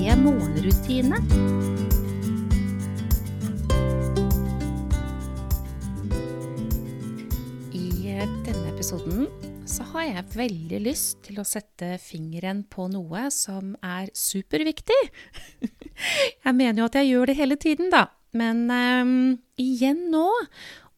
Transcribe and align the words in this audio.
morgenrutine. 0.00 1.18
I 7.72 7.88
denne 8.46 8.70
episoden 8.72 9.26
så 9.68 9.84
har 9.92 10.06
jeg 10.06 10.30
veldig 10.34 10.80
lyst 10.86 11.20
til 11.26 11.40
å 11.40 11.44
sette 11.44 11.98
fingeren 12.00 12.62
på 12.64 12.88
noe 12.92 13.26
som 13.34 13.74
er 13.84 14.08
superviktig. 14.16 14.98
Jeg 16.46 16.56
mener 16.56 16.80
jo 16.80 16.88
at 16.88 16.96
jeg 16.96 17.10
gjør 17.10 17.28
det 17.28 17.36
hele 17.36 17.56
tiden, 17.60 17.90
da. 17.92 18.06
Men 18.32 18.62
um, 18.72 19.18
igjen 19.60 20.06
nå. 20.14 20.30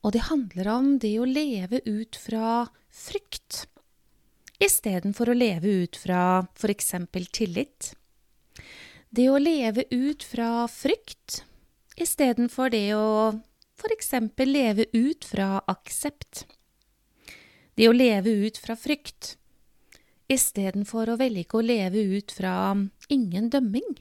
Og 0.06 0.14
det 0.14 0.28
handler 0.28 0.70
om 0.70 0.92
det 1.02 1.16
å 1.18 1.26
leve 1.26 1.82
ut 1.88 2.14
fra 2.22 2.68
frykt 2.86 3.64
istedenfor 4.62 5.32
å 5.32 5.36
leve 5.36 5.74
ut 5.82 5.98
fra 5.98 6.44
f.eks. 6.54 6.94
tillit. 7.34 7.92
Det 9.12 9.26
å 9.28 9.36
leve 9.36 9.84
ut 9.92 10.22
fra 10.24 10.64
frykt 10.72 11.42
istedenfor 12.00 12.70
det 12.72 12.94
å 12.96 13.08
f.eks. 13.76 14.14
leve 14.48 14.86
ut 14.96 15.26
fra 15.28 15.58
aksept. 15.68 16.46
Det 17.76 17.90
å 17.90 17.92
leve 17.92 18.32
ut 18.46 18.56
fra 18.56 18.72
frykt 18.72 19.34
istedenfor 20.32 21.12
å 21.12 21.18
velge 21.20 21.58
å 21.58 21.60
leve 21.60 22.06
ut 22.16 22.32
fra 22.32 22.72
ingen 23.12 23.52
dømming. 23.52 24.00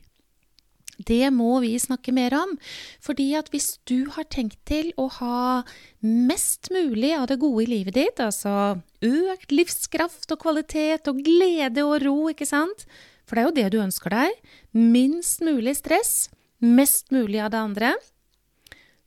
Det 1.01 1.27
må 1.33 1.59
vi 1.59 1.73
snakke 1.81 2.13
mer 2.15 2.31
om, 2.37 2.55
fordi 3.03 3.33
at 3.35 3.51
hvis 3.51 3.81
du 3.89 4.05
har 4.15 4.31
tenkt 4.31 4.61
til 4.69 4.93
å 5.01 5.09
ha 5.17 5.63
mest 5.99 6.71
mulig 6.71 7.11
av 7.17 7.27
det 7.27 7.41
gode 7.41 7.65
i 7.65 7.71
livet 7.73 7.97
ditt, 7.99 8.23
altså 8.23 8.77
økt 9.03 9.51
livskraft 9.51 10.31
og 10.31 10.43
kvalitet 10.45 11.09
og 11.11 11.23
glede 11.25 11.83
og 11.83 11.97
ro, 12.05 12.19
ikke 12.31 12.47
sant, 12.47 12.85
for 13.25 13.37
det 13.37 13.41
er 13.41 13.49
jo 13.49 13.57
det 13.57 13.67
du 13.73 13.81
ønsker 13.83 14.13
deg, 14.13 14.37
minst 14.75 15.43
mulig 15.45 15.75
stress, 15.79 16.29
mest 16.61 17.11
mulig 17.13 17.41
av 17.41 17.51
det 17.53 17.61
andre, 17.61 17.93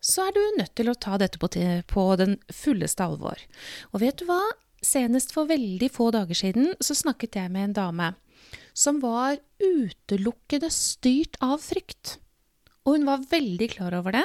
så 0.05 0.27
er 0.29 0.35
du 0.37 0.43
nødt 0.59 0.75
til 0.77 0.91
å 0.91 0.99
ta 1.01 1.17
dette 1.21 1.41
på, 1.41 1.49
på 1.89 2.05
den 2.21 2.37
fulleste 2.53 3.07
alvor. 3.07 3.41
Og 3.93 4.03
vet 4.05 4.21
du 4.21 4.29
hva? 4.29 4.43
Senest 4.85 5.33
for 5.33 5.49
veldig 5.49 5.89
få 5.89 6.11
dager 6.13 6.37
siden 6.37 6.75
så 6.85 6.97
snakket 6.99 7.39
jeg 7.41 7.53
med 7.55 7.71
en 7.71 7.79
dame 7.79 8.11
som 8.77 8.99
var 9.01 9.39
utelukkende 9.63 10.69
styrt 10.73 11.39
av 11.43 11.63
frykt. 11.63 12.19
Og 12.85 12.99
hun 12.99 13.07
var 13.09 13.25
veldig 13.31 13.71
klar 13.77 13.95
over 13.97 14.19
det. 14.19 14.25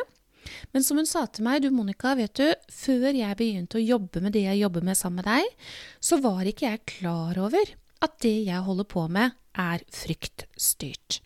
Men 0.73 0.83
som 0.83 0.97
hun 0.99 1.07
sa 1.07 1.25
til 1.29 1.45
meg, 1.45 1.61
du 1.63 1.69
Monica, 1.71 2.15
vet 2.17 2.33
du, 2.39 2.47
før 2.73 3.13
jeg 3.13 3.37
begynte 3.39 3.77
å 3.79 3.83
jobbe 3.83 4.23
med 4.23 4.33
det 4.35 4.47
jeg 4.47 4.63
jobber 4.63 4.85
med 4.85 4.97
sammen 4.97 5.21
med 5.21 5.29
deg, 5.29 5.69
så 6.03 6.19
var 6.23 6.49
ikke 6.49 6.73
jeg 6.73 6.85
klar 6.97 7.39
over 7.39 7.75
at 8.05 8.15
det 8.23 8.37
jeg 8.47 8.65
holder 8.65 8.87
på 8.89 9.07
med, 9.11 9.35
er 9.59 9.83
fryktstyrt. 9.91 11.19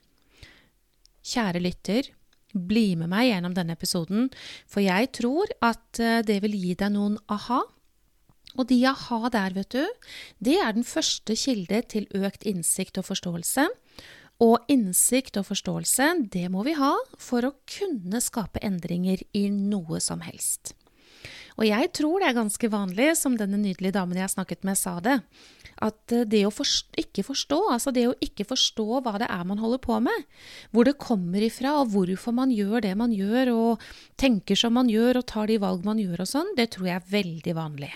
Kjære 1.23 1.61
lytter, 1.63 2.09
bli 2.53 2.93
med 2.99 3.09
meg 3.11 3.29
gjennom 3.29 3.53
denne 3.55 3.75
episoden, 3.77 4.27
for 4.69 4.83
jeg 4.83 5.09
tror 5.15 5.49
at 5.65 6.01
eh, 6.01 6.21
det 6.25 6.41
vil 6.43 6.57
gi 6.57 6.75
deg 6.77 6.93
noen 6.93 7.17
aha 7.31 7.63
og 8.53 8.67
de 8.69 8.77
aha 8.85 9.29
der, 9.33 9.55
vet 9.55 9.73
du, 9.73 10.09
det 10.43 10.59
er 10.61 10.75
den 10.75 10.85
første 10.85 11.35
kilde 11.39 11.81
til 11.89 12.05
økt 12.13 12.45
innsikt 12.45 12.99
og 13.01 13.07
forståelse. 13.09 13.65
Og 14.43 14.65
innsikt 14.71 15.37
og 15.39 15.47
forståelse, 15.47 16.09
det 16.33 16.49
må 16.53 16.65
vi 16.67 16.75
ha 16.77 16.93
for 17.21 17.45
å 17.47 17.55
kunne 17.69 18.21
skape 18.21 18.61
endringer 18.65 19.23
i 19.37 19.47
noe 19.53 20.01
som 20.03 20.23
helst. 20.25 20.75
Og 21.59 21.67
jeg 21.67 21.91
tror 21.93 22.21
det 22.21 22.29
er 22.29 22.37
ganske 22.37 22.69
vanlig, 22.73 23.11
som 23.19 23.35
denne 23.37 23.59
nydelige 23.61 23.95
damen 23.95 24.17
jeg 24.19 24.33
snakket 24.33 24.65
med 24.67 24.79
sa 24.79 24.97
det, 25.03 25.19
at 25.83 26.15
eh, 26.15 26.25
det 26.29 26.43
å 26.47 26.53
forstå, 26.53 26.97
ikke 27.03 27.25
forstå, 27.27 27.59
altså 27.75 27.93
det 27.95 28.07
å 28.09 28.15
ikke 28.23 28.47
forstå 28.49 29.01
hva 29.03 29.15
det 29.21 29.29
er 29.29 29.45
man 29.49 29.61
holder 29.61 29.81
på 29.83 29.99
med, 30.05 30.25
hvor 30.71 30.87
det 30.87 30.97
kommer 31.01 31.43
ifra 31.45 31.75
og 31.81 31.93
hvorfor 31.93 32.35
man 32.35 32.53
gjør 32.53 32.85
det 32.85 32.95
man 32.99 33.13
gjør 33.15 33.53
og 33.53 33.85
tenker 34.19 34.59
som 34.59 34.75
man 34.77 34.91
gjør 34.91 35.21
og 35.21 35.29
tar 35.29 35.51
de 35.51 35.59
valg 35.61 35.85
man 35.85 36.01
gjør 36.01 36.25
og 36.25 36.29
sånn, 36.29 36.53
det 36.57 36.71
tror 36.75 36.89
jeg 36.89 36.99
er 36.99 37.13
veldig 37.13 37.57
vanlig. 37.57 37.93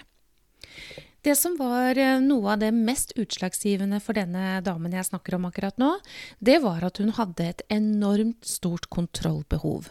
Det 1.25 1.33
som 1.35 1.57
var 1.59 1.97
eh, 1.99 2.21
noe 2.23 2.53
av 2.53 2.61
det 2.61 2.71
mest 2.75 3.15
utslagsgivende 3.19 3.99
for 4.03 4.17
denne 4.17 4.59
damen 4.63 4.93
jeg 4.95 5.09
snakker 5.09 5.35
om 5.35 5.47
akkurat 5.49 5.79
nå, 5.81 5.97
det 6.39 6.61
var 6.63 6.85
at 6.87 7.01
hun 7.01 7.11
hadde 7.17 7.49
et 7.51 7.63
enormt 7.73 8.47
stort 8.47 8.87
kontrollbehov. 8.93 9.89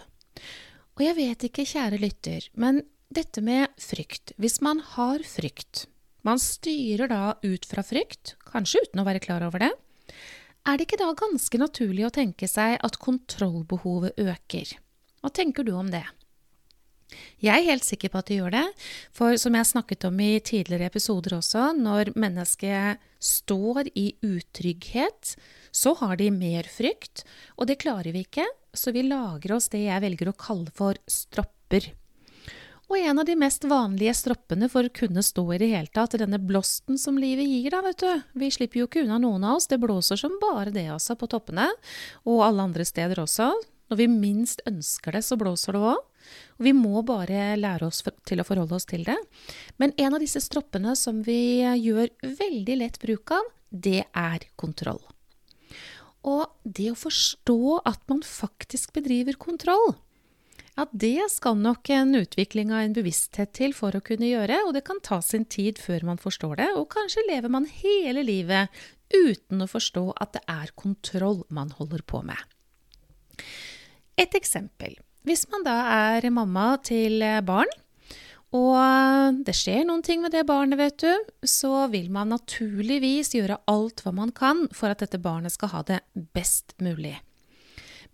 Og 0.97 1.03
jeg 1.05 1.17
vet 1.19 1.49
ikke, 1.51 1.67
kjære 1.69 2.01
lytter, 2.01 2.47
men 2.57 2.81
dette 3.17 3.43
med 3.45 3.73
frykt 3.81 4.35
Hvis 4.41 4.61
man 4.65 4.83
har 4.95 5.25
frykt, 5.27 5.87
man 6.27 6.41
styrer 6.43 7.09
da 7.09 7.37
ut 7.43 7.67
fra 7.69 7.85
frykt, 7.87 8.35
kanskje 8.49 8.83
uten 8.85 9.03
å 9.03 9.07
være 9.07 9.23
klar 9.25 9.45
over 9.47 9.63
det, 9.63 9.73
er 10.67 10.77
det 10.77 10.89
ikke 10.89 10.99
da 10.99 11.13
ganske 11.15 11.61
naturlig 11.63 12.07
å 12.09 12.13
tenke 12.15 12.49
seg 12.51 12.81
at 12.85 12.99
kontrollbehovet 13.03 14.19
øker? 14.19 14.73
Hva 15.23 15.31
tenker 15.31 15.67
du 15.67 15.73
om 15.79 15.93
det? 15.93 16.03
Jeg 17.39 17.55
er 17.55 17.69
helt 17.69 17.87
sikker 17.87 18.11
på 18.11 18.19
at 18.19 18.31
de 18.31 18.41
gjør 18.41 18.55
det, 18.57 18.65
for 19.15 19.39
som 19.39 19.55
jeg 19.55 19.69
snakket 19.71 20.09
om 20.09 20.19
i 20.21 20.33
tidligere 20.43 20.91
episoder 20.91 21.37
også, 21.39 21.69
når 21.79 22.11
mennesket 22.19 23.05
står 23.23 23.93
i 23.95 24.09
utrygghet, 24.27 25.37
så 25.71 25.95
har 26.03 26.19
de 26.19 26.33
mer 26.35 26.67
frykt, 26.69 27.23
og 27.55 27.71
det 27.71 27.79
klarer 27.85 28.11
vi 28.17 28.25
ikke, 28.27 28.49
så 28.77 28.91
vi 28.93 29.07
lager 29.07 29.55
oss 29.57 29.71
det 29.73 29.85
jeg 29.87 30.03
velger 30.03 30.33
å 30.33 30.37
kalle 30.41 30.75
for 30.75 30.99
stropper. 31.07 31.93
Og 32.87 32.99
en 32.99 33.19
av 33.19 33.27
de 33.27 33.35
mest 33.35 33.65
vanlige 33.67 34.15
stroppene 34.15 34.69
for 34.71 34.87
å 34.87 34.93
kunne 34.95 35.23
stå 35.27 35.43
i 35.57 35.59
det 35.59 35.71
hele 35.73 35.91
tatt, 35.91 36.15
denne 36.21 36.39
blåsten 36.39 36.99
som 37.03 37.17
livet 37.19 37.49
gir, 37.49 37.73
da, 37.75 37.81
vet 37.83 38.03
du. 38.03 38.23
Vi 38.39 38.51
slipper 38.55 38.81
jo 38.81 38.87
ikke 38.87 39.03
unna 39.03 39.19
noen 39.23 39.47
av 39.49 39.59
oss, 39.59 39.67
det 39.67 39.81
blåser 39.83 40.21
som 40.21 40.37
bare 40.43 40.71
det, 40.71 40.87
altså, 40.95 41.17
på 41.19 41.27
toppene, 41.33 41.67
og 42.31 42.45
alle 42.47 42.69
andre 42.69 42.87
steder 42.87 43.19
også. 43.25 43.51
Når 43.91 44.01
vi 44.01 44.07
minst 44.11 44.63
ønsker 44.71 45.19
det, 45.19 45.25
så 45.27 45.39
blåser 45.39 45.75
det 45.75 45.83
òg. 45.83 45.99
Og 46.59 46.67
vi 46.67 46.73
må 46.75 47.03
bare 47.07 47.57
lære 47.59 47.87
oss 47.87 48.03
til 48.27 48.43
å 48.43 48.47
forholde 48.47 48.79
oss 48.79 48.87
til 48.87 49.05
det. 49.07 49.19
Men 49.83 49.95
en 49.99 50.17
av 50.17 50.23
disse 50.23 50.43
stroppene 50.43 50.95
som 50.99 51.21
vi 51.27 51.63
gjør 51.63 52.11
veldig 52.23 52.81
lett 52.83 52.99
bruk 53.03 53.35
av, 53.35 53.53
det 53.71 54.07
er 54.07 54.47
kontroll. 54.59 55.03
Og 56.27 56.51
det 56.63 56.91
å 56.91 56.99
forstå 56.99 57.83
at 57.87 58.03
man 58.11 58.23
faktisk 58.27 58.95
bedriver 58.97 59.39
kontroll, 59.39 59.95
ja, 60.77 60.85
det 60.93 61.31
skal 61.33 61.57
nok 61.57 61.89
en 61.91 62.15
utvikling 62.19 62.73
av 62.75 62.85
en 62.85 62.97
bevissthet 62.97 63.55
til 63.57 63.73
for 63.77 63.97
å 63.97 64.03
kunne 64.05 64.29
gjøre, 64.29 64.61
og 64.67 64.75
det 64.77 64.85
kan 64.85 65.01
ta 65.05 65.23
sin 65.25 65.47
tid 65.49 65.81
før 65.81 66.05
man 66.11 66.21
forstår 66.21 66.59
det, 66.61 66.69
og 66.77 66.91
kanskje 66.93 67.25
lever 67.31 67.53
man 67.53 67.69
hele 67.81 68.25
livet 68.27 68.85
uten 69.15 69.65
å 69.65 69.71
forstå 69.71 70.05
at 70.21 70.37
det 70.37 70.45
er 70.51 70.75
kontroll 70.77 71.45
man 71.49 71.73
holder 71.79 72.05
på 72.05 72.21
med. 72.27 72.39
Et 74.21 74.33
eksempel. 74.37 74.97
Hvis 75.27 75.47
man 75.53 75.65
da 75.67 75.81
er 76.13 76.29
mamma 76.31 76.77
til 76.85 77.25
barn, 77.47 77.73
og 78.55 79.43
det 79.45 79.57
skjer 79.59 79.83
noen 79.89 80.05
ting 80.07 80.23
med 80.23 80.33
det 80.37 80.45
barnet, 80.49 80.79
vet 80.79 81.03
du, 81.03 81.31
så 81.43 81.87
vil 81.93 82.11
man 82.15 82.31
naturligvis 82.31 83.35
gjøre 83.35 83.59
alt 83.69 84.05
hva 84.05 84.13
man 84.15 84.33
kan 84.33 84.67
for 84.77 84.93
at 84.93 85.03
dette 85.03 85.21
barnet 85.21 85.57
skal 85.57 85.73
ha 85.75 85.83
det 85.89 86.01
best 86.37 86.77
mulig. 86.85 87.17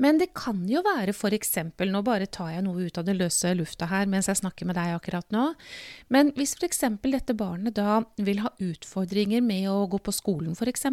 Men 0.01 0.21
det 0.21 0.31
kan 0.37 0.63
jo 0.69 0.83
være 0.85 1.15
f.eks. 1.15 1.57
Nå 1.89 2.03
bare 2.07 2.29
tar 2.31 2.53
jeg 2.55 2.65
noe 2.65 2.87
ut 2.87 3.01
av 3.01 3.09
det 3.09 3.17
løse 3.19 3.53
lufta 3.59 3.89
her 3.91 4.09
mens 4.11 4.31
jeg 4.31 4.41
snakker 4.41 4.69
med 4.69 4.79
deg 4.79 4.95
akkurat 4.97 5.29
nå. 5.35 5.51
Men 6.13 6.33
hvis 6.39 6.57
f.eks. 6.57 6.85
dette 7.03 7.37
barnet 7.37 7.77
da 7.77 8.01
vil 8.17 8.43
ha 8.45 8.55
utfordringer 8.63 9.45
med 9.45 9.69
å 9.73 9.85
gå 9.91 10.01
på 10.03 10.15
skolen, 10.15 10.57
f.eks., 10.57 10.89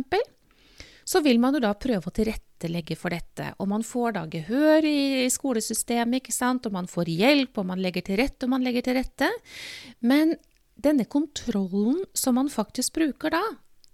så 1.10 1.24
vil 1.26 1.40
man 1.42 1.56
jo 1.58 1.64
da 1.64 1.72
prøve 1.74 2.12
å 2.12 2.14
tilrettelegge 2.14 2.94
for 3.00 3.16
dette. 3.16 3.48
Og 3.58 3.70
man 3.72 3.86
får 3.86 4.14
da 4.20 4.28
gehør 4.30 4.86
i 4.86 5.26
skolesystemet, 5.34 6.22
ikke 6.22 6.36
sant, 6.36 6.68
og 6.70 6.76
man 6.76 6.90
får 6.92 7.10
hjelp, 7.10 7.58
og 7.58 7.66
man 7.72 7.82
legger 7.82 8.06
til 8.06 8.20
rette, 8.22 8.46
og 8.46 8.54
man 8.54 8.66
legger 8.66 8.86
til 8.86 9.00
rette. 9.00 9.32
Men 10.06 10.36
denne 10.80 11.08
kontrollen 11.10 12.04
som 12.14 12.38
man 12.38 12.52
faktisk 12.54 12.94
bruker 13.00 13.34
da, 13.34 13.42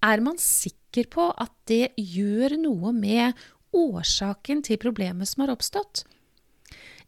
er 0.06 0.22
man 0.22 0.38
sikker 0.42 1.08
på 1.12 1.30
at 1.32 1.54
det 1.70 1.96
gjør 1.98 2.58
noe 2.62 2.92
med 2.96 3.46
årsaken 3.76 4.64
til 4.66 4.80
problemet 4.82 5.30
som 5.30 5.46
har 5.46 5.54
oppstått? 5.54 6.06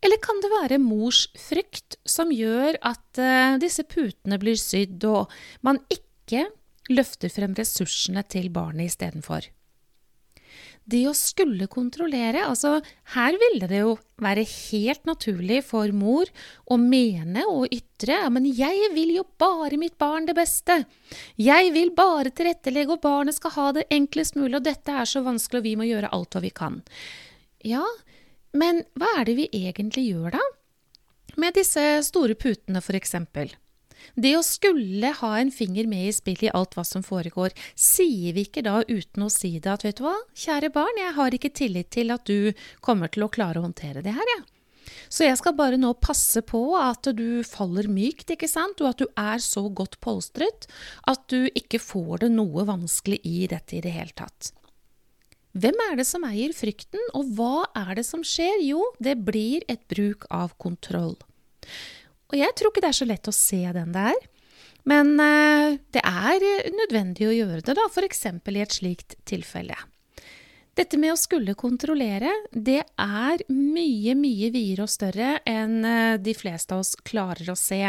Eller 0.03 0.19
kan 0.21 0.39
det 0.43 0.53
være 0.53 0.77
mors 0.81 1.25
frykt 1.39 1.97
som 2.05 2.29
gjør 2.33 2.77
at 2.85 3.21
uh, 3.21 3.57
disse 3.61 3.85
putene 3.89 4.37
blir 4.41 4.59
sydd, 4.61 5.01
og 5.09 5.31
man 5.65 5.81
ikke 5.89 6.45
løfter 6.93 7.33
frem 7.33 7.55
ressursene 7.57 8.21
til 8.29 8.51
barnet 8.53 8.91
istedenfor? 8.91 9.49
Det 10.87 11.03
å 11.09 11.15
skulle 11.17 11.67
kontrollere 11.71 12.45
Altså, 12.47 12.77
her 13.13 13.35
ville 13.41 13.67
det 13.69 13.81
jo 13.81 13.97
være 14.23 14.45
helt 14.47 15.03
naturlig 15.09 15.59
for 15.67 15.91
mor 15.95 16.29
å 16.71 16.77
mene 16.79 17.43
og 17.51 17.67
ytre 17.73 18.21
ja, 18.23 18.29
men 18.33 18.47
jeg 18.47 18.91
vil 18.93 19.15
jo 19.17 19.25
bare 19.41 19.77
mitt 19.79 19.97
barn 19.99 20.27
det 20.27 20.35
beste. 20.37 20.83
Jeg 21.41 21.71
vil 21.75 21.89
bare 21.97 22.29
tilrettelegge, 22.29 22.93
og 22.93 23.01
barnet 23.01 23.37
skal 23.37 23.55
ha 23.55 23.69
det 23.77 23.87
enklest 23.93 24.37
mulig, 24.37 24.59
og 24.59 24.67
dette 24.67 24.93
er 24.93 25.09
så 25.09 25.23
vanskelig, 25.25 25.61
og 25.61 25.65
vi 25.65 25.75
må 25.79 25.87
gjøre 25.87 26.11
alt 26.13 26.37
hva 26.37 26.43
vi 26.43 26.53
kan. 26.53 26.77
Ja, 27.65 27.83
men 28.53 28.83
hva 28.97 29.09
er 29.17 29.29
det 29.29 29.37
vi 29.39 29.47
egentlig 29.49 30.07
gjør 30.11 30.37
da? 30.37 30.43
Med 31.41 31.57
disse 31.57 31.83
store 32.05 32.37
putene, 32.37 32.81
for 32.85 32.97
eksempel. 32.97 33.51
Det 34.15 34.33
å 34.37 34.43
skulle 34.45 35.13
ha 35.19 35.31
en 35.39 35.53
finger 35.53 35.87
med 35.89 36.09
i 36.09 36.15
spillet 36.15 36.49
i 36.49 36.53
alt 36.57 36.77
hva 36.77 36.85
som 36.87 37.05
foregår, 37.05 37.55
sier 37.73 38.35
vi 38.35 38.47
ikke 38.47 38.65
da 38.65 38.81
uten 38.87 39.25
å 39.25 39.31
si 39.33 39.55
det 39.57 39.73
at 39.73 39.85
vet 39.85 40.01
du 40.01 40.07
hva, 40.07 40.15
kjære 40.37 40.73
barn, 40.75 41.01
jeg 41.01 41.17
har 41.17 41.37
ikke 41.37 41.55
tillit 41.61 41.91
til 41.93 42.13
at 42.15 42.25
du 42.29 42.53
kommer 42.81 43.11
til 43.13 43.27
å 43.27 43.31
klare 43.33 43.61
å 43.61 43.67
håndtere 43.67 44.05
det 44.05 44.15
her, 44.17 44.35
jeg. 44.35 44.45
Ja. 44.45 44.53
Så 45.11 45.27
jeg 45.27 45.37
skal 45.39 45.55
bare 45.55 45.79
nå 45.79 45.93
passe 46.03 46.41
på 46.45 46.61
at 46.79 47.07
du 47.15 47.43
faller 47.47 47.87
mykt, 47.91 48.31
ikke 48.33 48.49
sant, 48.51 48.81
og 48.83 48.91
at 48.91 49.01
du 49.03 49.07
er 49.19 49.41
så 49.43 49.67
godt 49.69 49.99
polstret 50.03 50.67
at 51.07 51.27
du 51.31 51.47
ikke 51.55 51.81
får 51.81 52.25
det 52.25 52.31
noe 52.35 52.65
vanskelig 52.67 53.19
i 53.27 53.47
dette 53.51 53.77
i 53.77 53.83
det 53.83 53.93
hele 53.95 54.15
tatt. 54.17 54.51
Hvem 55.57 55.79
er 55.87 55.95
det 55.97 56.05
som 56.05 56.25
eier 56.27 56.53
frykten, 56.53 57.01
og 57.17 57.31
hva 57.37 57.65
er 57.79 57.95
det 57.97 58.05
som 58.05 58.21
skjer? 58.25 58.59
Jo, 58.67 58.83
det 59.01 59.15
blir 59.25 59.63
et 59.71 59.81
bruk 59.89 60.27
av 60.29 60.53
kontroll. 60.61 61.15
Og 62.31 62.39
jeg 62.39 62.55
tror 62.57 62.73
ikke 62.73 62.83
det 62.83 62.91
er 62.91 62.99
så 62.99 63.07
lett 63.07 63.29
å 63.29 63.35
se 63.35 63.61
den 63.75 63.93
der. 63.95 64.17
Men 64.87 65.13
eh, 65.19 65.77
det 65.95 66.03
er 66.03 66.71
nødvendig 66.75 67.27
å 67.27 67.35
gjøre 67.35 67.61
det, 67.63 67.75
da, 67.75 67.87
f.eks. 67.91 68.25
i 68.27 68.63
et 68.63 68.75
slikt 68.75 69.17
tilfelle. 69.27 69.75
Dette 70.77 70.93
med 71.01 71.09
å 71.09 71.17
skulle 71.17 71.55
kontrollere, 71.57 72.29
det 72.53 72.83
er 73.01 73.41
mye, 73.49 74.13
mye 74.13 74.49
videre 74.53 74.83
og 74.85 74.91
større 74.93 75.39
enn 75.49 75.79
eh, 75.81 76.19
de 76.21 76.35
fleste 76.37 76.75
av 76.75 76.83
oss 76.83 76.91
klarer 77.01 77.49
å 77.49 77.55
se. 77.57 77.79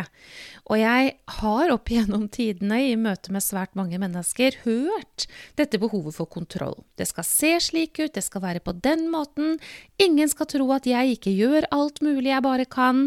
Og 0.73 0.81
jeg 0.81 1.11
har 1.41 1.75
opp 1.75 1.91
igjennom 1.93 2.25
tidene 2.33 2.79
i 2.87 2.95
møte 2.97 3.35
med 3.35 3.45
svært 3.45 3.77
mange 3.77 4.01
mennesker 4.01 4.57
hørt 4.63 5.27
dette 5.61 5.83
behovet 5.83 6.17
for 6.17 6.33
kontroll. 6.33 6.79
Det 6.97 7.11
skal 7.13 7.29
se 7.29 7.53
slik 7.69 8.01
ut, 8.01 8.15
det 8.17 8.25
skal 8.25 8.47
være 8.47 8.65
på 8.65 8.73
den 8.81 9.11
måten. 9.13 9.61
Ingen 10.01 10.33
skal 10.33 10.49
tro 10.49 10.71
at 10.73 10.89
jeg 10.89 11.19
ikke 11.19 11.37
gjør 11.37 11.69
alt 11.69 12.01
mulig 12.01 12.33
jeg 12.33 12.49
bare 12.49 12.65
kan. 12.73 13.05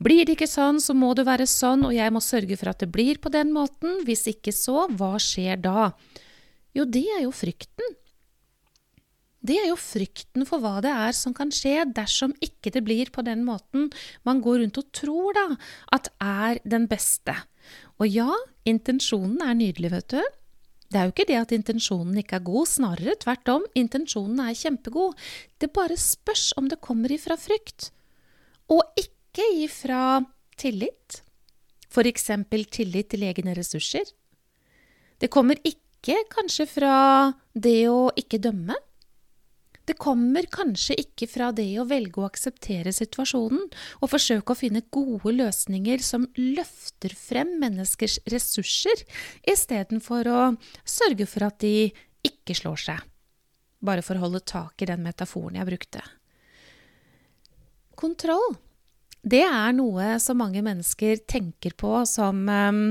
Blir 0.00 0.24
det 0.24 0.38
ikke 0.38 0.48
sånn, 0.48 0.80
så 0.80 0.96
må 0.96 1.12
det 1.12 1.28
være 1.28 1.44
sånn, 1.44 1.84
og 1.84 1.92
jeg 1.92 2.16
må 2.16 2.24
sørge 2.24 2.56
for 2.56 2.72
at 2.72 2.80
det 2.80 2.88
blir 2.96 3.20
på 3.20 3.36
den 3.36 3.52
måten. 3.52 4.06
Hvis 4.08 4.24
ikke 4.32 4.56
så, 4.56 4.88
hva 4.88 5.18
skjer 5.20 5.60
da? 5.68 5.90
Jo, 6.72 6.88
det 6.88 7.10
er 7.12 7.26
jo 7.28 7.36
frykten 7.36 7.98
det 9.38 9.54
er 9.60 9.68
jo 9.70 9.78
frykten 9.78 10.46
for 10.48 10.62
hva 10.62 10.80
det 10.82 10.90
er 10.90 11.14
som 11.14 11.34
kan 11.36 11.52
skje 11.54 11.84
dersom 11.94 12.34
ikke 12.42 12.72
det 12.74 12.82
blir 12.86 13.12
på 13.14 13.22
den 13.26 13.44
måten 13.46 13.86
man 14.26 14.42
går 14.42 14.64
rundt 14.64 14.80
og 14.80 14.88
tror 14.94 15.36
da, 15.36 15.46
at 15.94 16.10
er 16.18 16.58
den 16.66 16.88
beste. 16.90 17.36
Og 18.02 18.10
ja, 18.10 18.30
intensjonen 18.66 19.42
er 19.44 19.54
nydelig, 19.58 19.92
vet 19.94 20.16
du. 20.16 20.22
Det 20.88 20.98
er 20.98 21.06
jo 21.06 21.12
ikke 21.12 21.28
det 21.28 21.36
at 21.36 21.52
intensjonen 21.52 22.16
ikke 22.18 22.38
er 22.38 22.46
god, 22.48 22.66
snarere 22.70 23.14
tvert 23.20 23.50
om, 23.52 23.66
intensjonen 23.76 24.40
er 24.42 24.56
kjempegod. 24.56 25.14
Det 25.60 25.70
bare 25.76 25.98
spørs 26.00 26.50
om 26.58 26.70
det 26.70 26.80
kommer 26.84 27.12
ifra 27.12 27.36
frykt, 27.38 27.90
og 28.72 28.82
ikke 28.98 29.44
ifra 29.60 30.22
tillit. 30.58 31.20
For 31.92 32.08
eksempel 32.08 32.66
tillit 32.72 33.12
til 33.12 33.26
egne 33.28 33.54
ressurser. 33.56 34.08
Det 35.20 35.30
kommer 35.32 35.60
ikke 35.66 36.16
kanskje 36.32 36.66
fra 36.70 36.96
det 37.52 37.82
å 37.90 38.08
ikke 38.16 38.40
dømme. 38.40 38.76
Det 39.88 39.96
kommer 39.96 40.44
kanskje 40.52 40.98
ikke 41.00 41.26
fra 41.30 41.48
det 41.56 41.70
å 41.80 41.86
velge 41.88 42.20
å 42.20 42.26
akseptere 42.28 42.92
situasjonen 42.92 43.62
og 44.02 44.10
forsøke 44.12 44.52
å 44.52 44.58
finne 44.58 44.84
gode 44.92 45.32
løsninger 45.32 46.02
som 46.04 46.26
løfter 46.36 47.14
frem 47.16 47.54
menneskers 47.62 48.18
ressurser, 48.28 49.06
istedenfor 49.48 50.28
å 50.28 50.42
sørge 50.84 51.28
for 51.30 51.48
at 51.48 51.56
de 51.64 51.88
ikke 52.26 52.56
slår 52.58 52.84
seg. 52.84 53.00
Bare 53.80 54.04
for 54.04 54.18
å 54.18 54.26
holde 54.26 54.44
tak 54.44 54.82
i 54.82 54.90
den 54.90 55.04
metaforen 55.06 55.56
jeg 55.56 55.70
brukte. 55.70 56.04
Kontroll. 57.98 58.58
Det 59.24 59.42
er 59.46 59.72
noe 59.74 60.18
som 60.22 60.38
mange 60.38 60.60
mennesker 60.62 61.24
tenker 61.26 61.74
på 61.78 62.02
som 62.06 62.44
um, 62.44 62.84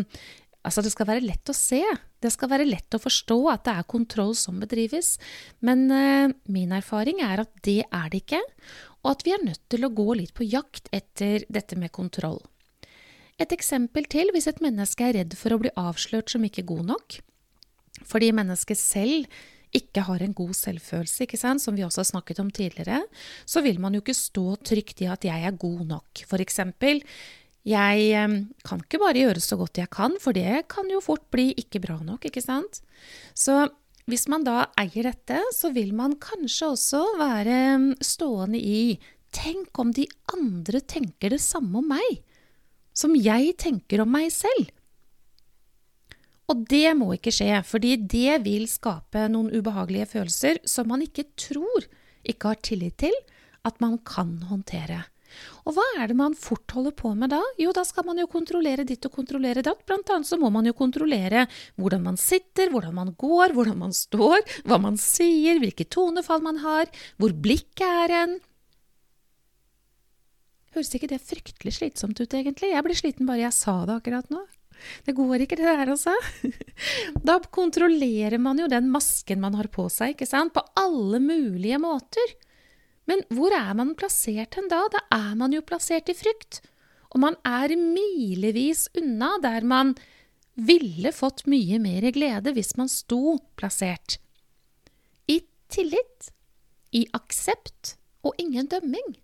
Altså, 0.65 0.83
det 0.83 0.91
skal 0.91 1.07
være 1.07 1.23
lett 1.23 1.49
å 1.51 1.55
se. 1.55 1.83
Det 2.19 2.31
skal 2.33 2.51
være 2.51 2.67
lett 2.67 2.95
å 2.97 3.01
forstå 3.01 3.37
at 3.53 3.63
det 3.67 3.75
er 3.77 3.89
kontroll 3.93 4.33
som 4.35 4.59
bedrives. 4.59 5.15
Men 5.63 5.85
eh, 5.93 6.33
min 6.51 6.73
erfaring 6.75 7.21
er 7.23 7.43
at 7.45 7.53
det 7.67 7.83
er 7.85 8.11
det 8.11 8.23
ikke, 8.25 8.41
og 9.05 9.13
at 9.13 9.25
vi 9.27 9.35
er 9.35 9.45
nødt 9.45 9.63
til 9.71 9.87
å 9.87 9.93
gå 9.95 10.07
litt 10.19 10.33
på 10.35 10.47
jakt 10.47 10.89
etter 10.95 11.45
dette 11.47 11.77
med 11.79 11.93
kontroll. 11.95 12.41
Et 13.37 13.53
eksempel 13.53 14.07
til 14.09 14.33
hvis 14.33 14.49
et 14.49 14.63
menneske 14.65 15.05
er 15.05 15.19
redd 15.19 15.37
for 15.37 15.53
å 15.53 15.61
bli 15.61 15.71
avslørt 15.77 16.33
som 16.33 16.43
ikke 16.43 16.65
god 16.67 16.89
nok, 16.89 17.19
fordi 18.07 18.33
mennesket 18.35 18.79
selv 18.81 19.29
ikke 19.75 20.05
har 20.07 20.23
en 20.23 20.33
god 20.35 20.55
selvfølelse, 20.57 21.27
som 21.59 21.75
vi 21.75 21.83
også 21.85 22.01
har 22.01 22.11
snakket 22.11 22.39
om 22.41 22.49
tidligere, 22.51 23.01
så 23.45 23.61
vil 23.61 23.81
man 23.83 23.93
jo 23.93 24.01
ikke 24.01 24.15
stå 24.15 24.55
trygt 24.65 25.03
i 25.03 25.09
at 25.11 25.27
jeg 25.27 25.43
er 25.43 25.59
god 25.59 25.83
nok. 25.89 26.23
For 26.29 26.41
eksempel, 26.41 27.03
jeg 27.67 28.29
kan 28.63 28.83
ikke 28.83 29.01
bare 29.01 29.19
gjøre 29.25 29.43
så 29.43 29.57
godt 29.59 29.81
jeg 29.81 29.91
kan, 29.91 30.15
for 30.23 30.35
det 30.35 30.63
kan 30.71 30.87
jo 30.91 31.03
fort 31.03 31.25
bli 31.33 31.49
ikke 31.59 31.81
bra 31.83 31.97
nok, 31.99 32.29
ikke 32.29 32.43
sant? 32.43 32.79
Så 33.35 33.65
hvis 34.07 34.23
man 34.31 34.45
da 34.47 34.69
eier 34.79 35.09
dette, 35.09 35.41
så 35.51 35.73
vil 35.75 35.91
man 35.95 36.15
kanskje 36.23 36.71
også 36.71 37.03
være 37.19 37.59
stående 38.05 38.61
i 38.61 38.81
Tenk 39.35 39.75
om 39.83 39.91
de 39.91 40.05
andre 40.33 40.79
tenker 40.79 41.33
det 41.35 41.41
samme 41.43 41.81
om 41.81 41.89
meg, 41.91 42.21
som 42.95 43.11
jeg 43.13 43.51
tenker 43.59 44.01
om 44.01 44.09
meg 44.15 44.31
selv. 44.33 44.71
Og 46.47 46.63
det 46.71 46.95
må 46.95 47.11
ikke 47.17 47.33
skje, 47.35 47.59
fordi 47.67 47.97
det 47.99 48.39
vil 48.45 48.63
skape 48.71 49.25
noen 49.29 49.51
ubehagelige 49.51 50.07
følelser 50.13 50.61
som 50.63 50.87
man 50.89 51.03
ikke 51.03 51.27
tror, 51.35 51.89
ikke 52.23 52.53
har 52.53 52.63
tillit 52.63 52.95
til, 53.03 53.13
at 53.67 53.83
man 53.83 53.99
kan 54.07 54.37
håndtere. 54.47 55.03
Og 55.67 55.75
hva 55.75 55.85
er 55.99 56.09
det 56.09 56.17
man 56.19 56.35
fort 56.37 56.71
holder 56.75 56.95
på 56.97 57.11
med 57.17 57.31
da? 57.33 57.41
Jo, 57.59 57.73
da 57.75 57.83
skal 57.87 58.07
man 58.07 58.19
jo 58.21 58.27
kontrollere 58.31 58.85
ditt 58.87 59.05
og 59.07 59.15
kontrollere 59.17 59.63
datt. 59.65 59.83
Blant 59.87 60.09
annet 60.13 60.29
så 60.29 60.39
må 60.39 60.51
man 60.53 60.67
jo 60.69 60.75
kontrollere 60.77 61.45
hvordan 61.75 62.05
man 62.05 62.19
sitter, 62.21 62.71
hvordan 62.73 62.95
man 62.97 63.13
går, 63.19 63.55
hvordan 63.57 63.79
man 63.85 63.95
står, 63.95 64.43
hva 64.67 64.79
man 64.81 64.99
sier, 65.01 65.61
hvilke 65.61 65.87
tonefall 65.91 66.43
man 66.45 66.61
har, 66.63 66.91
hvor 67.19 67.35
blikket 67.35 67.87
er 67.87 68.15
hen. 68.15 68.37
Høres 70.75 70.93
ikke 70.93 71.09
det 71.09 71.23
fryktelig 71.23 71.77
slitsomt 71.79 72.19
ut, 72.21 72.33
egentlig? 72.37 72.73
Jeg 72.73 72.85
blir 72.85 72.97
sliten 72.97 73.29
bare 73.29 73.47
jeg 73.47 73.55
sa 73.55 73.79
det 73.87 73.97
akkurat 73.97 74.29
nå. 74.33 74.43
Det 75.07 75.15
går 75.17 75.41
ikke, 75.43 75.57
det 75.57 75.65
der, 75.65 75.89
altså. 75.89 76.13
Da 77.27 77.39
kontrollerer 77.41 78.37
man 78.41 78.59
jo 78.61 78.67
den 78.69 78.91
masken 78.93 79.41
man 79.41 79.57
har 79.57 79.71
på 79.73 79.87
seg, 79.89 80.13
ikke 80.13 80.29
sant, 80.29 80.53
på 80.53 80.63
alle 80.77 81.21
mulige 81.23 81.79
måter. 81.81 82.35
Men 83.07 83.23
hvor 83.33 83.53
er 83.55 83.71
man 83.77 83.95
plassert 83.99 84.57
hen 84.59 84.67
da? 84.71 84.83
Da 84.91 85.03
er 85.15 85.35
man 85.39 85.55
jo 85.55 85.63
plassert 85.65 86.11
i 86.11 86.15
frykt. 86.17 86.61
Og 87.15 87.21
man 87.23 87.37
er 87.47 87.71
milevis 87.79 88.87
unna 88.99 89.37
der 89.43 89.63
man 89.67 89.95
ville 90.57 91.13
fått 91.13 91.45
mye 91.47 91.77
mer 91.79 92.09
glede 92.11 92.51
hvis 92.55 92.75
man 92.79 92.89
sto 92.91 93.37
plassert. 93.59 94.17
I 95.29 95.39
tillit, 95.71 96.31
i 96.91 97.05
aksept 97.15 97.95
og 98.25 98.35
ingen 98.41 98.67
dømming. 98.71 99.15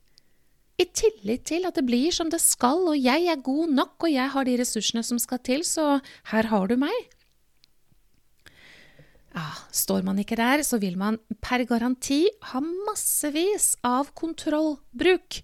I 0.80 0.86
tillit 0.90 1.46
til 1.50 1.68
at 1.68 1.78
det 1.78 1.86
blir 1.86 2.13
som 2.16 2.32
det 2.34 2.42
skal, 2.42 2.88
og 2.90 2.98
jeg 2.98 3.28
er 3.30 3.44
god 3.46 3.74
nok, 3.75 4.08
og 4.08 4.10
jeg 4.12 4.30
har 4.34 4.48
de 4.48 4.56
ressursene 4.58 5.04
som 5.06 5.20
skal 5.22 5.42
til, 5.46 5.62
så 5.68 6.00
her 6.32 6.50
har 6.50 6.70
du 6.70 6.78
meg. 6.82 7.12
Ja, 9.34 9.48
står 9.74 10.04
man 10.06 10.20
ikke 10.22 10.38
der, 10.38 10.62
så 10.62 10.78
vil 10.82 10.98
man 11.00 11.18
per 11.42 11.63
garanti 11.66 12.28
ha 12.52 12.62
massevis 12.62 13.74
av 13.88 14.12
kontrollbruk. 14.18 15.40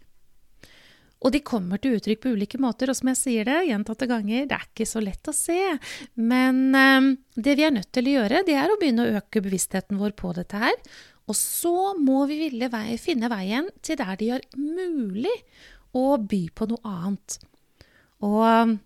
Og 1.19 1.33
de 1.35 1.41
kommer 1.43 1.81
til 1.81 1.97
uttrykk 1.97 2.21
på 2.23 2.31
ulike 2.37 2.59
måter, 2.61 2.91
og 2.91 2.95
som 2.95 3.09
jeg 3.11 3.19
sier 3.19 3.47
det 3.49 3.57
gjentatte 3.67 4.07
ganger, 4.07 4.45
det 4.47 4.55
er 4.55 4.67
ikke 4.69 4.87
så 4.87 5.01
lett 5.03 5.27
å 5.27 5.35
se. 5.35 5.57
Men 6.15 6.61
eh, 6.77 7.09
det 7.35 7.57
vi 7.59 7.65
er 7.67 7.73
nødt 7.75 7.89
til 7.95 8.07
å 8.07 8.13
gjøre, 8.19 8.43
det 8.47 8.55
er 8.55 8.71
å 8.71 8.77
begynne 8.79 9.07
å 9.07 9.17
øke 9.19 9.43
bevisstheten 9.43 9.99
vår 9.99 10.13
på 10.19 10.31
dette 10.37 10.61
her. 10.61 10.77
Og 11.29 11.37
så 11.37 11.93
må 11.99 12.23
vi 12.29 12.39
ville 12.45 12.69
vei, 12.71 12.95
finne 13.01 13.29
veien 13.31 13.67
til 13.85 13.99
der 13.99 14.15
det 14.17 14.29
gjør 14.29 14.45
mulig 14.57 15.35
å 15.97 16.13
by 16.21 16.43
på 16.55 16.69
noe 16.71 16.93
annet. 16.93 17.39
Og 18.25 18.77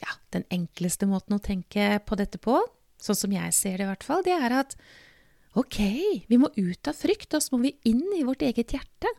ja, 0.00 0.14
den 0.36 0.46
enkleste 0.54 1.08
måten 1.10 1.36
å 1.36 1.42
tenke 1.42 1.98
på 2.06 2.16
dette 2.20 2.40
på, 2.40 2.60
sånn 3.00 3.18
som 3.18 3.32
jeg 3.34 3.56
ser 3.56 3.80
det 3.80 3.86
i 3.86 3.90
hvert 3.90 4.06
fall, 4.06 4.24
det 4.26 4.36
er 4.36 4.54
at 4.60 4.76
ok, 5.58 5.80
vi 6.30 6.38
må 6.38 6.50
ut 6.54 6.90
av 6.90 6.96
frykt, 6.96 7.32
og 7.34 7.42
så 7.42 7.56
må 7.56 7.64
vi 7.64 7.74
inn 7.90 8.04
i 8.16 8.24
vårt 8.26 8.44
eget 8.46 8.76
hjerte. 8.76 9.10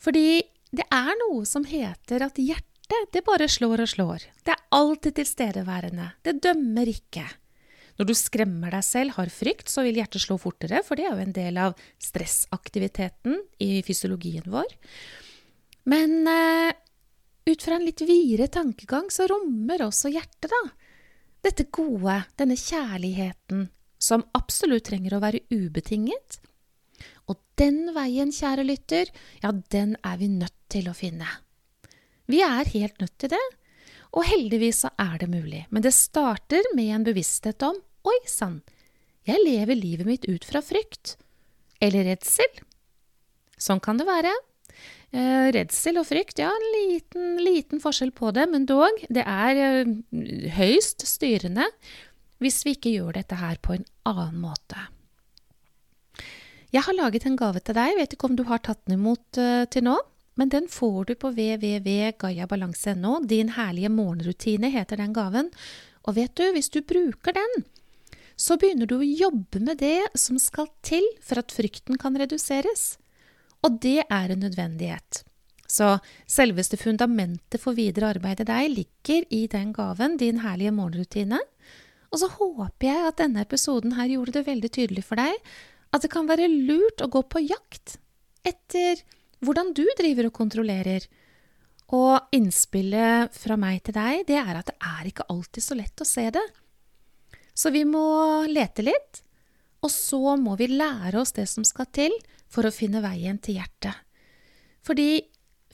Fordi 0.00 0.40
det 0.72 0.86
er 0.94 1.12
noe 1.26 1.44
som 1.48 1.66
heter 1.68 2.24
at 2.24 2.38
hjertet, 2.40 3.10
det 3.14 3.22
bare 3.26 3.46
slår 3.50 3.84
og 3.84 3.90
slår. 3.92 4.24
Det 4.46 4.54
er 4.54 4.64
alltid 4.74 5.18
tilstedeværende. 5.20 6.12
Det 6.26 6.38
dømmer 6.42 6.90
ikke. 6.90 7.26
Når 8.00 8.08
du 8.08 8.14
skremmer 8.16 8.72
deg 8.72 8.84
selv, 8.86 9.14
har 9.18 9.30
frykt, 9.30 9.68
så 9.68 9.84
vil 9.84 9.98
hjertet 10.00 10.24
slå 10.24 10.38
fortere, 10.40 10.80
for 10.86 10.96
det 10.96 11.04
er 11.04 11.12
jo 11.12 11.24
en 11.26 11.34
del 11.36 11.58
av 11.60 11.74
stressaktiviteten 12.00 13.36
i 13.60 13.82
fysiologien 13.84 14.46
vår. 14.48 14.70
Men 15.90 16.22
eh, 16.30 16.72
ut 17.50 17.66
fra 17.66 17.76
en 17.76 17.84
litt 17.84 18.00
videre 18.08 18.48
tankegang 18.52 19.10
så 19.12 19.28
rommer 19.28 19.84
også 19.84 20.12
hjertet, 20.14 20.48
da, 20.48 20.62
dette 21.44 21.66
gode, 21.72 22.22
denne 22.40 22.56
kjærligheten, 22.58 23.68
som 24.00 24.24
absolutt 24.36 24.88
trenger 24.88 25.16
å 25.16 25.22
være 25.22 25.44
ubetinget. 25.52 26.40
Og 27.28 27.38
den 27.60 27.92
veien, 27.96 28.32
kjære 28.34 28.66
lytter, 28.66 29.12
ja, 29.42 29.52
den 29.72 29.96
er 30.04 30.18
vi 30.20 30.30
nødt 30.32 30.56
til 30.72 30.90
å 30.90 30.96
finne. 30.96 31.28
Vi 32.30 32.42
er 32.46 32.68
helt 32.74 33.00
nødt 33.02 33.16
til 33.18 33.32
det, 33.34 33.46
og 34.10 34.26
heldigvis 34.26 34.84
så 34.84 34.90
er 34.98 35.18
det 35.22 35.30
mulig. 35.30 35.64
Men 35.70 35.84
det 35.86 35.94
starter 35.94 36.66
med 36.74 36.94
en 36.94 37.06
bevissthet 37.06 37.62
om 37.66 37.78
Oi 38.08 38.16
sann, 38.24 38.62
jeg 39.28 39.42
lever 39.44 39.76
livet 39.76 40.08
mitt 40.08 40.24
ut 40.24 40.44
fra 40.48 40.62
frykt. 40.64 41.18
Eller 41.84 42.06
redsel. 42.08 42.48
Sånn 43.60 43.82
kan 43.84 44.00
det 44.00 44.06
være. 44.08 44.32
Eh, 45.10 45.48
redsel 45.50 45.98
og 45.98 46.06
frykt, 46.06 46.38
ja, 46.38 46.52
en 46.54 46.68
liten, 46.76 47.32
liten 47.42 47.80
forskjell 47.82 48.12
på 48.14 48.30
det, 48.36 48.44
men 48.52 48.66
dog, 48.68 48.94
det 49.10 49.24
er 49.26 49.58
eh, 49.58 49.88
høyst 50.54 51.02
styrende 51.08 51.66
hvis 52.40 52.62
vi 52.64 52.76
ikke 52.76 52.92
gjør 52.94 53.18
dette 53.18 53.36
her 53.40 53.58
på 53.60 53.74
en 53.74 53.84
annen 54.08 54.38
måte. 54.40 54.78
Jeg 56.70 56.86
har 56.86 56.94
laget 56.94 57.26
en 57.26 57.34
gave 57.36 57.58
til 57.58 57.74
deg, 57.74 57.96
vet 57.98 58.14
ikke 58.14 58.30
om 58.30 58.38
du 58.38 58.44
har 58.46 58.62
tatt 58.62 58.78
den 58.86 59.00
imot 59.00 59.40
eh, 59.42 59.66
til 59.66 59.82
nå, 59.88 59.96
men 60.38 60.48
den 60.54 60.70
får 60.70 61.10
du 61.10 61.14
på 61.18 61.34
www.gayabalanse.no. 61.34 63.18
Din 63.28 63.50
herlige 63.58 63.90
morgenrutine 63.92 64.70
heter 64.72 64.96
den 65.02 65.12
gaven. 65.12 65.50
Og 66.06 66.16
vet 66.16 66.32
du, 66.38 66.46
hvis 66.54 66.70
du 66.72 66.80
bruker 66.86 67.34
den, 67.36 67.64
så 68.40 68.56
begynner 68.56 68.86
du 68.88 68.96
å 68.96 69.04
jobbe 69.04 69.60
med 69.66 69.82
det 69.82 70.06
som 70.16 70.38
skal 70.40 70.70
til 70.86 71.04
for 71.20 71.42
at 71.42 71.52
frykten 71.52 71.98
kan 72.00 72.16
reduseres. 72.16 72.94
Og 73.66 73.80
det 73.82 74.04
er 74.06 74.32
en 74.32 74.44
nødvendighet. 74.46 75.24
Så 75.70 76.00
selveste 76.26 76.78
fundamentet 76.80 77.60
for 77.62 77.76
videre 77.78 78.10
arbeid 78.16 78.42
i 78.42 78.48
deg 78.48 78.70
ligger 78.72 79.26
i 79.30 79.44
den 79.50 79.70
gaven, 79.76 80.16
din 80.18 80.40
herlige 80.42 80.74
morgenrutine. 80.74 81.38
Og 82.10 82.22
så 82.22 82.30
håper 82.32 82.88
jeg 82.88 83.06
at 83.06 83.20
denne 83.20 83.44
episoden 83.44 83.94
her 83.94 84.10
gjorde 84.10 84.34
det 84.38 84.48
veldig 84.48 84.70
tydelig 84.74 85.04
for 85.06 85.20
deg 85.20 85.36
at 85.90 86.04
det 86.04 86.10
kan 86.10 86.28
være 86.30 86.48
lurt 86.50 87.02
å 87.02 87.10
gå 87.10 87.22
på 87.26 87.42
jakt 87.44 87.98
etter 88.46 89.02
hvordan 89.44 89.72
du 89.76 89.84
driver 89.98 90.28
og 90.28 90.36
kontrollerer. 90.36 91.06
Og 91.94 92.34
innspillet 92.34 93.34
fra 93.34 93.56
meg 93.58 93.80
til 93.86 93.96
deg, 93.96 94.24
det 94.28 94.38
er 94.38 94.58
at 94.58 94.70
det 94.70 94.76
er 94.78 95.08
ikke 95.10 95.26
alltid 95.32 95.64
så 95.64 95.78
lett 95.78 96.02
å 96.02 96.06
se 96.06 96.26
det. 96.34 96.44
Så 97.54 97.72
vi 97.74 97.82
må 97.86 98.02
lete 98.46 98.84
litt, 98.86 99.22
og 99.82 99.90
så 99.92 100.36
må 100.38 100.54
vi 100.60 100.70
lære 100.70 101.18
oss 101.20 101.34
det 101.36 101.48
som 101.50 101.66
skal 101.66 101.88
til 101.94 102.14
for 102.50 102.66
å 102.66 102.74
finne 102.74 103.02
veien 103.04 103.38
til 103.42 103.60
hjertet. 103.60 103.94
Fordi 104.86 105.22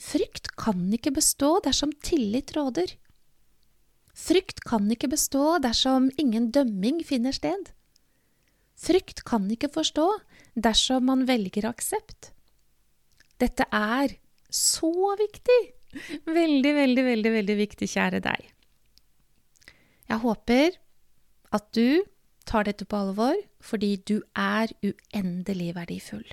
frykt 0.01 0.51
kan 0.59 0.83
ikke 0.93 1.15
bestå 1.15 1.57
dersom 1.65 1.93
tillit 2.05 2.53
råder. 2.57 2.93
Frykt 4.17 4.63
kan 4.65 4.89
ikke 4.93 5.09
bestå 5.11 5.57
dersom 5.61 6.11
ingen 6.21 6.49
dømming 6.53 7.03
finner 7.05 7.35
sted. 7.35 7.71
Frykt 8.77 9.23
kan 9.25 9.45
ikke 9.53 9.71
forstå 9.73 10.07
dersom 10.57 11.07
man 11.09 11.25
velger 11.29 11.69
aksept. 11.69 12.31
Dette 13.41 13.65
er 13.73 14.17
så 14.53 14.93
viktig! 15.17 15.61
Veldig, 16.27 16.73
veldig, 16.75 17.03
veldig, 17.05 17.31
veldig 17.31 17.55
viktig, 17.57 17.87
kjære 17.89 18.19
deg. 18.25 18.49
Jeg 20.07 20.23
håper 20.23 20.75
at 21.55 21.69
du 21.73 22.03
tar 22.47 22.67
dette 22.67 22.85
på 22.87 22.99
alvor 22.99 23.37
fordi 23.63 23.95
du 24.07 24.19
er 24.37 24.71
uendelig 24.83 25.73
verdifull. 25.77 26.27